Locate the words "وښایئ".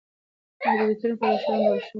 1.75-1.87